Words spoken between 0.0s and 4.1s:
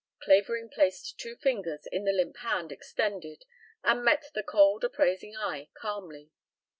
Clavering placed two fingers in the limp hand extended and